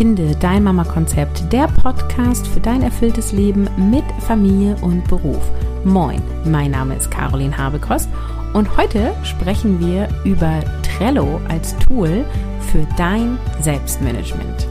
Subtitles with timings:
[0.00, 5.52] Finde dein Mama-Konzept, der Podcast für dein erfülltes Leben mit Familie und Beruf.
[5.84, 8.08] Moin, mein Name ist Caroline Habekost
[8.54, 12.24] und heute sprechen wir über Trello als Tool
[12.72, 14.66] für dein Selbstmanagement.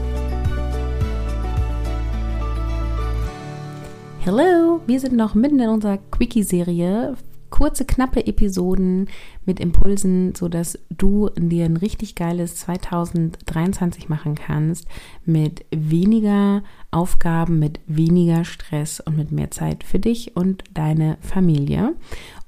[4.26, 7.14] Hallo, wir sind noch mitten in unserer Quickie-Serie
[7.50, 9.08] kurze, knappe Episoden
[9.44, 14.86] mit Impulsen, sodass du dir ein richtig geiles 2023 machen kannst
[15.24, 21.94] mit weniger Aufgaben, mit weniger Stress und mit mehr Zeit für dich und deine Familie.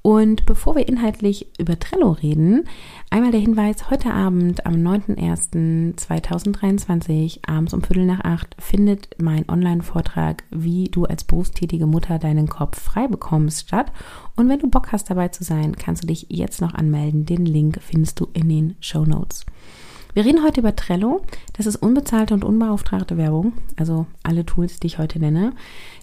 [0.03, 2.65] Und bevor wir inhaltlich über Trello reden,
[3.09, 10.43] einmal der Hinweis, heute Abend am 9.01.2023, abends um Viertel nach acht, findet mein Online-Vortrag,
[10.51, 13.93] wie du als berufstätige Mutter deinen Kopf frei bekommst, statt.
[14.35, 17.25] Und wenn du Bock hast, dabei zu sein, kannst du dich jetzt noch anmelden.
[17.25, 19.45] Den Link findest du in den Show Notes.
[20.13, 21.21] Wir reden heute über Trello.
[21.53, 25.53] Das ist unbezahlte und unbeauftragte Werbung, also alle Tools, die ich heute nenne.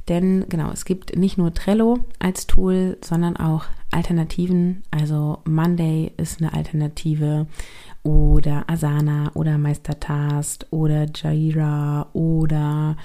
[0.09, 4.83] Denn genau, es gibt nicht nur Trello als Tool, sondern auch Alternativen.
[4.91, 7.47] Also Monday ist eine Alternative
[8.03, 12.97] oder Asana oder Meistertask oder Jira oder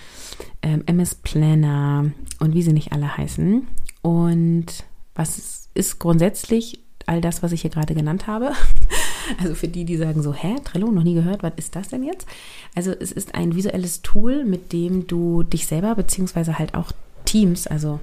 [0.64, 3.68] ähm, MS Planner und wie sie nicht alle heißen.
[4.02, 4.66] Und
[5.14, 8.54] was ist grundsätzlich all das, was ich hier gerade genannt habe?
[9.40, 12.04] Also für die, die sagen so, hä, Trello, noch nie gehört, was ist das denn
[12.04, 12.28] jetzt?
[12.76, 16.92] Also es ist ein visuelles Tool, mit dem du dich selber beziehungsweise halt auch
[17.26, 18.00] Teams, also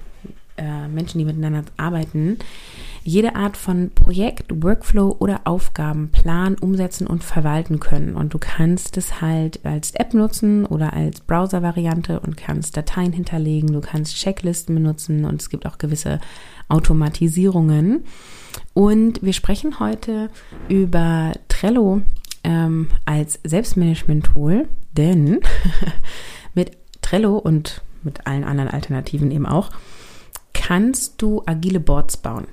[0.56, 2.38] äh, Menschen, die miteinander arbeiten,
[3.04, 8.14] jede Art von Projekt, Workflow oder Aufgaben planen, umsetzen und verwalten können.
[8.14, 13.72] Und du kannst es halt als App nutzen oder als Browser-Variante und kannst Dateien hinterlegen,
[13.72, 16.20] du kannst Checklisten benutzen und es gibt auch gewisse
[16.68, 18.04] Automatisierungen.
[18.74, 20.30] Und wir sprechen heute
[20.68, 22.02] über Trello
[22.44, 25.40] ähm, als Selbstmanagement-Tool, denn
[26.54, 29.70] mit Trello und mit allen anderen Alternativen eben auch,
[30.72, 32.46] kannst du agile Boards bauen.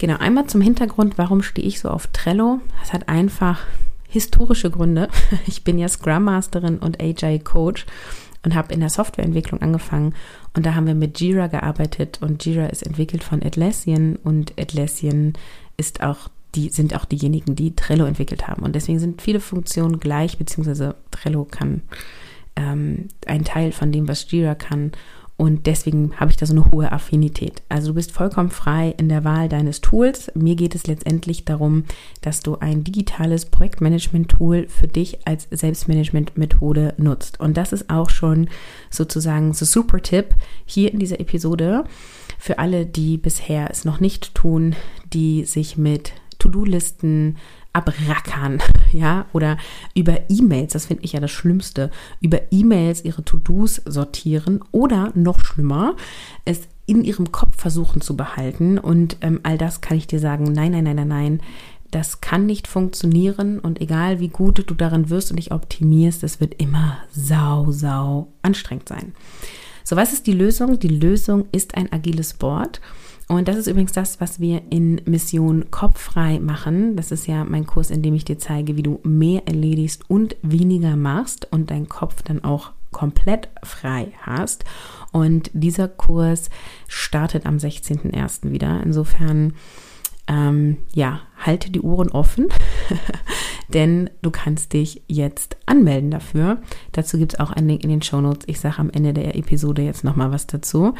[0.00, 2.60] Genau, einmal zum Hintergrund, warum stehe ich so auf Trello?
[2.80, 3.60] Das hat einfach
[4.08, 5.08] historische Gründe.
[5.46, 7.86] Ich bin ja Scrum Masterin und Agile Coach
[8.44, 10.14] und habe in der Softwareentwicklung angefangen
[10.54, 15.34] und da haben wir mit Jira gearbeitet und Jira ist entwickelt von Atlassian und Atlassian
[15.76, 18.62] ist auch die sind auch diejenigen, die Trello entwickelt haben.
[18.62, 21.82] Und deswegen sind viele Funktionen gleich, beziehungsweise Trello kann
[22.54, 24.92] ähm, ein Teil von dem, was Jira kann.
[25.36, 27.62] Und deswegen habe ich da so eine hohe Affinität.
[27.68, 30.30] Also du bist vollkommen frei in der Wahl deines Tools.
[30.34, 31.84] Mir geht es letztendlich darum,
[32.20, 37.40] dass du ein digitales Projektmanagement-Tool für dich als Selbstmanagement-Methode nutzt.
[37.40, 38.48] Und das ist auch schon
[38.90, 40.36] sozusagen so super Tipp
[40.66, 41.84] hier in dieser Episode
[42.38, 44.76] für alle, die bisher es noch nicht tun,
[45.12, 47.38] die sich mit To-Do-Listen,
[47.72, 48.62] abrackern,
[48.94, 49.58] ja, oder
[49.94, 51.90] über E-Mails, das finde ich ja das Schlimmste,
[52.20, 55.96] über E-Mails ihre To-Dos sortieren oder noch schlimmer,
[56.44, 58.78] es in ihrem Kopf versuchen zu behalten.
[58.78, 61.40] Und ähm, all das kann ich dir sagen, nein, nein, nein, nein, nein.
[61.90, 66.40] Das kann nicht funktionieren und egal wie gut du darin wirst und dich optimierst, es
[66.40, 69.12] wird immer sau, sau anstrengend sein.
[69.84, 70.78] So, was ist die Lösung?
[70.80, 72.80] Die Lösung ist ein agiles Board.
[73.28, 76.96] Und das ist übrigens das, was wir in Mission Kopffrei machen.
[76.96, 80.36] Das ist ja mein Kurs, in dem ich dir zeige, wie du mehr erledigst und
[80.42, 84.64] weniger machst und deinen Kopf dann auch komplett frei hast.
[85.10, 86.50] Und dieser Kurs
[86.86, 88.50] startet am 16.01.
[88.50, 88.82] wieder.
[88.82, 89.54] Insofern,
[90.28, 92.48] ähm, ja, halte die Ohren offen,
[93.68, 96.58] denn du kannst dich jetzt anmelden dafür.
[96.92, 98.44] Dazu gibt es auch einen Link in den Show Notes.
[98.48, 100.94] Ich sage am Ende der Episode jetzt nochmal was dazu.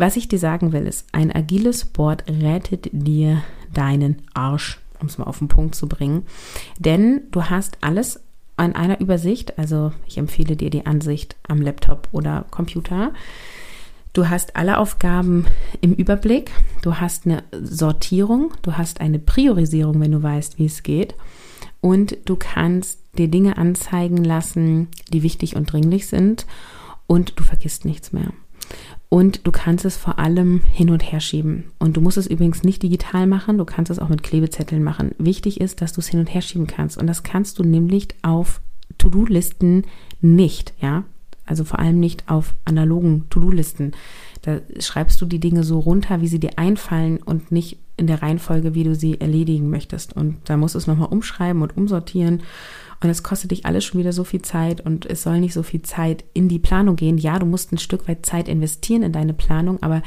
[0.00, 3.42] Was ich dir sagen will, ist, ein agiles Board rettet dir
[3.74, 6.22] deinen Arsch, um es mal auf den Punkt zu bringen.
[6.78, 8.18] Denn du hast alles
[8.56, 13.12] an einer Übersicht, also ich empfehle dir die Ansicht am Laptop oder Computer.
[14.14, 15.44] Du hast alle Aufgaben
[15.82, 16.50] im Überblick,
[16.80, 21.14] du hast eine Sortierung, du hast eine Priorisierung, wenn du weißt, wie es geht.
[21.82, 26.46] Und du kannst dir Dinge anzeigen lassen, die wichtig und dringlich sind.
[27.06, 28.32] Und du vergisst nichts mehr.
[29.10, 31.64] Und du kannst es vor allem hin und her schieben.
[31.80, 35.10] Und du musst es übrigens nicht digital machen, du kannst es auch mit Klebezetteln machen.
[35.18, 36.96] Wichtig ist, dass du es hin und her schieben kannst.
[36.96, 38.60] Und das kannst du nämlich auf
[38.98, 39.84] To-Do-Listen
[40.20, 41.02] nicht, ja.
[41.44, 43.92] Also vor allem nicht auf analogen To-Do-Listen.
[44.42, 48.22] Da schreibst du die Dinge so runter, wie sie dir einfallen und nicht in der
[48.22, 50.12] Reihenfolge, wie du sie erledigen möchtest.
[50.12, 52.42] Und da musst du es nochmal umschreiben und umsortieren.
[53.02, 55.62] Und es kostet dich alles schon wieder so viel Zeit und es soll nicht so
[55.62, 57.16] viel Zeit in die Planung gehen.
[57.16, 60.02] Ja, du musst ein Stück weit Zeit investieren in deine Planung, aber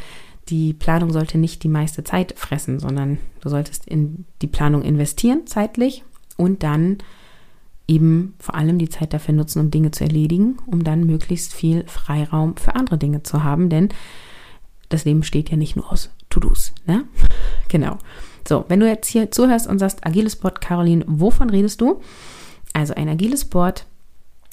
[0.49, 5.47] die Planung sollte nicht die meiste Zeit fressen, sondern du solltest in die Planung investieren
[5.47, 6.03] zeitlich
[6.37, 6.97] und dann
[7.87, 11.85] eben vor allem die Zeit dafür nutzen, um Dinge zu erledigen, um dann möglichst viel
[11.87, 13.89] Freiraum für andere Dinge zu haben, denn
[14.89, 17.05] das Leben steht ja nicht nur aus To-Dos, ne?
[17.69, 17.97] Genau.
[18.47, 22.01] So, wenn du jetzt hier zuhörst und sagst, agiles Board, Caroline, wovon redest du?
[22.73, 23.85] Also ein agiles Board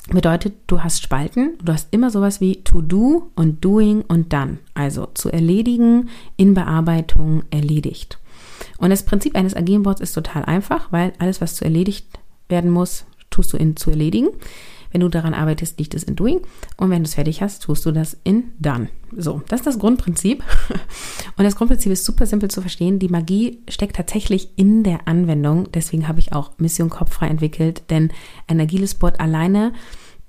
[0.09, 4.59] bedeutet, du hast Spalten, du hast immer sowas wie to do und doing und done.
[4.75, 8.19] Also zu erledigen, in Bearbeitung, erledigt.
[8.79, 12.07] Und das Prinzip eines agilen Boards ist total einfach, weil alles, was zu erledigt
[12.49, 14.29] werden muss, tust du in zu erledigen.
[14.91, 16.41] Wenn du daran arbeitest, liegt es in Doing.
[16.77, 18.89] Und wenn du es fertig hast, tust du das in Done.
[19.17, 20.43] So, das ist das Grundprinzip.
[21.37, 22.99] Und das Grundprinzip ist super simpel zu verstehen.
[22.99, 25.71] Die Magie steckt tatsächlich in der Anwendung.
[25.73, 27.85] Deswegen habe ich auch Mission Kopffrei entwickelt.
[27.91, 28.13] Denn
[28.47, 29.73] ein agiles Board alleine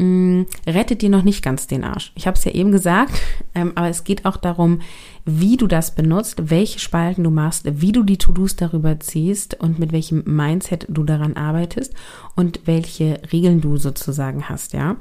[0.01, 2.11] mh, mm, rettet dir noch nicht ganz den Arsch.
[2.15, 3.13] Ich habe es ja eben gesagt,
[3.55, 4.81] ähm, aber es geht auch darum,
[5.25, 9.77] wie du das benutzt, welche Spalten du machst, wie du die To-Dos darüber ziehst und
[9.77, 11.93] mit welchem Mindset du daran arbeitest
[12.35, 14.97] und welche Regeln du sozusagen hast, ja.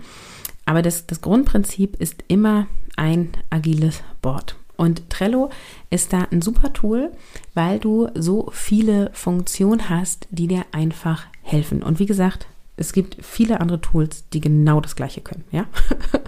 [0.67, 2.67] Aber das, das Grundprinzip ist immer
[2.97, 4.56] ein agiles Board.
[4.76, 5.50] Und Trello
[5.91, 7.11] ist da ein super Tool,
[7.55, 11.82] weil du so viele Funktionen hast, die dir einfach helfen.
[11.82, 12.47] Und wie gesagt,
[12.81, 15.67] es gibt viele andere Tools, die genau das gleiche können, ja?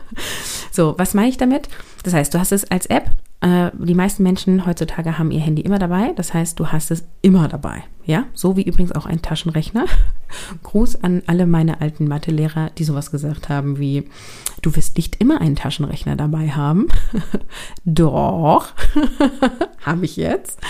[0.71, 1.69] so, was meine ich damit?
[2.05, 3.11] Das heißt, du hast es als App,
[3.43, 6.13] die meisten Menschen heutzutage haben ihr Handy immer dabei.
[6.15, 7.83] Das heißt, du hast es immer dabei.
[8.05, 9.85] Ja, so wie übrigens auch ein Taschenrechner.
[10.63, 14.09] Gruß an alle meine alten Mathelehrer, die sowas gesagt haben wie,
[14.61, 16.89] du wirst nicht immer einen Taschenrechner dabei haben.
[17.85, 18.69] Doch,
[19.85, 20.61] habe ich jetzt.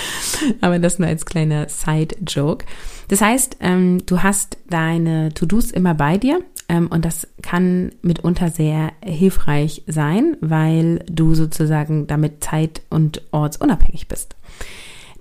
[0.61, 2.67] Aber das nur als kleiner Side-Joke.
[3.09, 6.41] Das heißt, ähm, du hast deine To-Dos immer bei dir.
[6.73, 14.09] Ähm, und das kann mitunter sehr hilfreich sein, weil du sozusagen damit zeit- und ortsunabhängig
[14.09, 14.37] bist.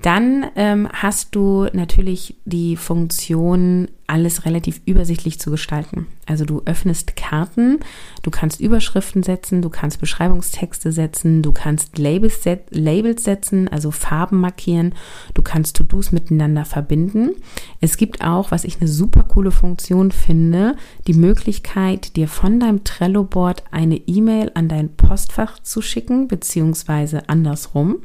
[0.01, 6.05] Dann ähm, hast du natürlich die Funktion, alles relativ übersichtlich zu gestalten.
[6.25, 7.79] Also du öffnest Karten,
[8.23, 13.89] du kannst Überschriften setzen, du kannst Beschreibungstexte setzen, du kannst Labels, set Labels setzen, also
[13.89, 14.95] Farben markieren,
[15.33, 17.31] du kannst To-Dos miteinander verbinden.
[17.79, 20.75] Es gibt auch, was ich eine super coole Funktion finde,
[21.07, 27.99] die Möglichkeit, dir von deinem Trello-Board eine E-Mail an dein Postfach zu schicken, beziehungsweise andersrum.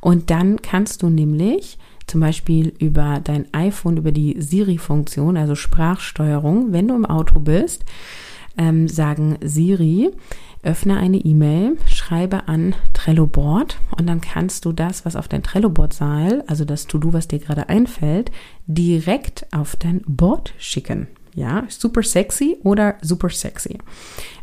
[0.00, 1.78] Und dann kannst du nämlich
[2.12, 7.86] zum Beispiel über dein iPhone, über die Siri-Funktion, also Sprachsteuerung, wenn du im Auto bist,
[8.58, 10.10] ähm, sagen Siri,
[10.62, 15.42] öffne eine E-Mail, schreibe an Trello Board und dann kannst du das, was auf dein
[15.42, 18.30] Trello Board sei, also das To-Do, was dir gerade einfällt,
[18.66, 21.08] direkt auf dein Board schicken.
[21.34, 23.78] Ja, super sexy oder super sexy.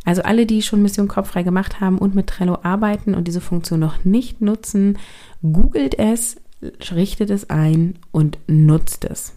[0.05, 3.79] Also alle, die schon Mission Kopffrei gemacht haben und mit Trello arbeiten und diese Funktion
[3.79, 4.97] noch nicht nutzen,
[5.43, 9.33] googelt es, richtet es ein und nutzt es.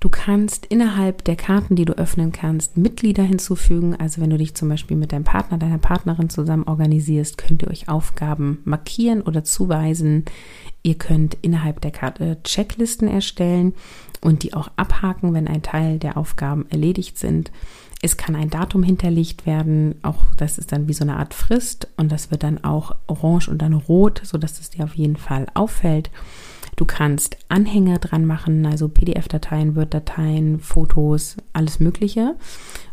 [0.00, 3.96] Du kannst innerhalb der Karten, die du öffnen kannst, Mitglieder hinzufügen.
[3.96, 7.68] Also wenn du dich zum Beispiel mit deinem Partner, deiner Partnerin zusammen organisierst, könnt ihr
[7.68, 10.24] euch Aufgaben markieren oder zuweisen.
[10.84, 13.74] Ihr könnt innerhalb der Karte Checklisten erstellen
[14.20, 17.50] und die auch abhaken, wenn ein Teil der Aufgaben erledigt sind.
[18.00, 21.88] Es kann ein Datum hinterlegt werden, auch das ist dann wie so eine Art Frist
[21.96, 25.46] und das wird dann auch orange und dann rot, sodass es dir auf jeden Fall
[25.54, 26.10] auffällt.
[26.76, 32.36] Du kannst Anhänge dran machen, also PDF-Dateien, Word-Dateien, Fotos, alles Mögliche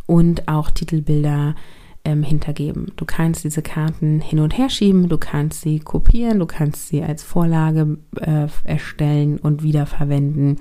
[0.06, 1.56] und auch Titelbilder
[2.04, 2.94] ähm, hintergeben.
[2.96, 7.04] Du kannst diese Karten hin und her schieben, du kannst sie kopieren, du kannst sie
[7.04, 10.60] als Vorlage äh, erstellen und wiederverwenden.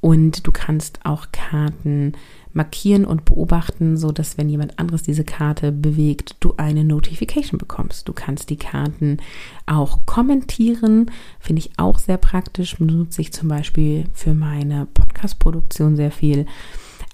[0.00, 2.12] Und du kannst auch Karten
[2.58, 8.08] markieren und beobachten, so dass wenn jemand anderes diese Karte bewegt, du eine Notification bekommst.
[8.08, 9.18] Du kannst die Karten
[9.64, 16.10] auch kommentieren, finde ich auch sehr praktisch, benutze ich zum Beispiel für meine Podcast-Produktion sehr
[16.10, 16.46] viel.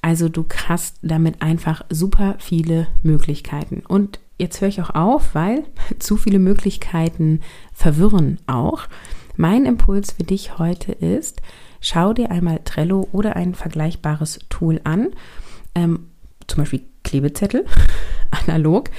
[0.00, 3.82] Also du hast damit einfach super viele Möglichkeiten.
[3.86, 5.64] Und jetzt höre ich auch auf, weil
[5.98, 7.40] zu viele Möglichkeiten
[7.74, 8.88] verwirren auch.
[9.36, 11.42] Mein Impuls für dich heute ist,
[11.84, 15.08] schau dir einmal Trello oder ein vergleichbares Tool an,
[15.74, 16.08] ähm,
[16.46, 17.66] zum Beispiel Klebezettel,
[18.30, 18.90] analog,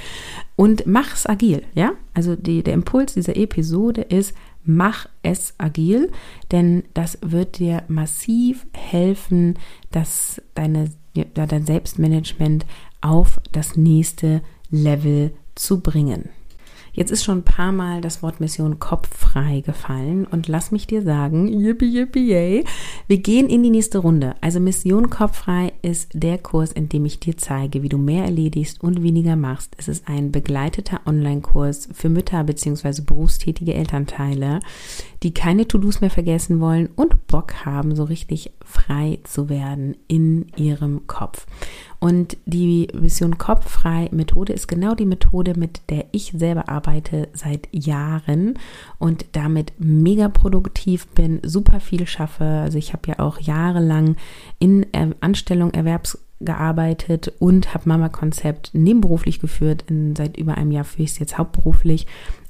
[0.54, 1.92] und mach es agil, ja?
[2.14, 6.12] Also die, der Impuls dieser Episode ist, mach es agil,
[6.52, 9.58] denn das wird dir massiv helfen,
[9.90, 10.90] dass deine,
[11.34, 12.66] dein Selbstmanagement
[13.00, 16.30] auf das nächste Level zu bringen.
[16.96, 21.02] Jetzt ist schon ein paar Mal das Wort Mission kopffrei gefallen und lass mich dir
[21.02, 22.64] sagen, yippie, yippie, yay,
[23.06, 24.34] wir gehen in die nächste Runde.
[24.40, 28.82] Also Mission kopffrei ist der Kurs, in dem ich dir zeige, wie du mehr erledigst
[28.82, 29.74] und weniger machst.
[29.76, 33.02] Es ist ein begleiteter Online-Kurs für Mütter bzw.
[33.02, 34.60] berufstätige Elternteile,
[35.26, 40.46] die keine To-Dos mehr vergessen wollen und Bock haben, so richtig frei zu werden in
[40.56, 41.46] ihrem Kopf.
[41.98, 47.66] Und die Mission Kopffrei Methode ist genau die Methode, mit der ich selber arbeite seit
[47.72, 48.56] Jahren
[49.00, 52.44] und damit mega produktiv bin, super viel schaffe.
[52.44, 54.14] Also ich habe ja auch jahrelang
[54.60, 54.86] in
[55.20, 59.84] Anstellung Erwerbs gearbeitet und habe Mama Konzept nebenberuflich geführt.
[59.88, 62.06] In, seit über einem Jahr führe ich es jetzt hauptberuflich.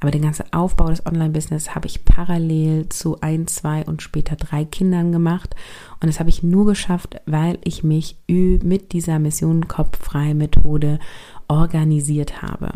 [0.06, 4.64] Aber den ganzen Aufbau des Online-Business habe ich parallel zu ein, zwei und später drei
[4.64, 5.56] Kindern gemacht.
[6.00, 11.00] Und das habe ich nur geschafft, weil ich mich mit dieser Mission Kopffrei Methode
[11.48, 12.70] organisiert habe.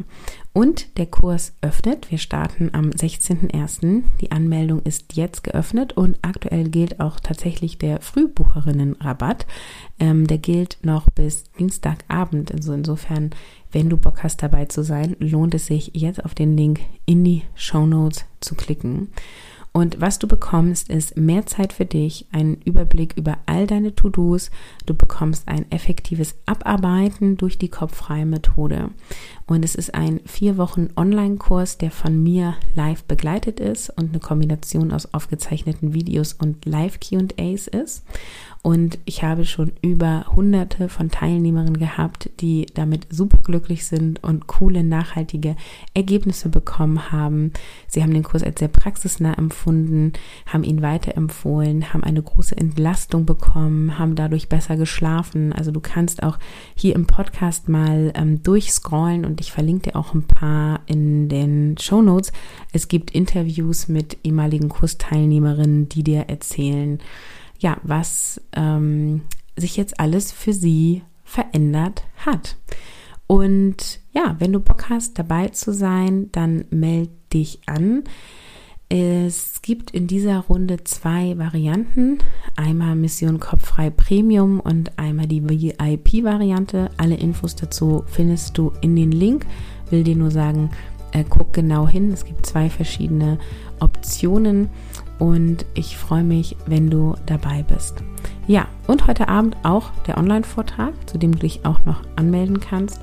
[0.52, 2.10] Und der Kurs öffnet.
[2.10, 4.02] Wir starten am 16.01.
[4.20, 9.46] Die Anmeldung ist jetzt geöffnet und aktuell gilt auch tatsächlich der Frühbucherinnenrabatt.
[10.00, 12.52] Ähm, der gilt noch bis Dienstagabend.
[12.52, 13.30] Also insofern,
[13.72, 17.24] wenn du Bock hast dabei zu sein, lohnt es sich jetzt auf den Link in
[17.24, 19.08] die Show Notes zu klicken.
[19.72, 24.50] Und was du bekommst, ist mehr Zeit für dich, einen Überblick über all deine To-Dos.
[24.84, 28.90] Du bekommst ein effektives Abarbeiten durch die kopffreie Methode.
[29.46, 34.18] Und es ist ein vier Wochen Online-Kurs, der von mir live begleitet ist und eine
[34.18, 38.04] Kombination aus aufgezeichneten Videos und Live-QAs ist.
[38.62, 44.48] Und ich habe schon über hunderte von Teilnehmerinnen gehabt, die damit super glücklich sind und
[44.48, 45.56] coole, nachhaltige
[45.94, 47.52] Ergebnisse bekommen haben.
[47.88, 53.26] Sie haben den Kurs als sehr praxisnah empfunden, haben ihn weiterempfohlen, haben eine große Entlastung
[53.26, 55.52] bekommen, haben dadurch besser geschlafen.
[55.52, 56.38] Also du kannst auch
[56.74, 61.76] hier im Podcast mal ähm, durchscrollen und ich verlinke dir auch ein paar in den
[61.78, 62.32] Show Notes.
[62.72, 66.98] Es gibt Interviews mit ehemaligen Kursteilnehmerinnen, die dir erzählen,
[67.58, 69.22] ja, was ähm,
[69.56, 72.56] sich jetzt alles für sie verändert hat.
[73.26, 78.02] Und ja, wenn du Bock hast, dabei zu sein, dann melde dich an.
[78.92, 82.18] Es gibt in dieser Runde zwei Varianten.
[82.56, 86.90] Einmal Mission Kopffrei Premium und einmal die VIP-Variante.
[86.96, 89.46] Alle Infos dazu findest du in den Link.
[89.90, 90.70] Will dir nur sagen,
[91.12, 92.10] äh, guck genau hin.
[92.10, 93.38] Es gibt zwei verschiedene
[93.78, 94.68] Optionen
[95.20, 98.02] und ich freue mich, wenn du dabei bist.
[98.48, 103.00] Ja, und heute Abend auch der Online-Vortrag, zu dem du dich auch noch anmelden kannst.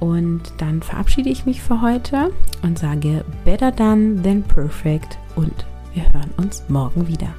[0.00, 2.30] Und dann verabschiede ich mich für heute
[2.62, 7.34] und sage Better Done Than Perfect und wir hören uns morgen wieder.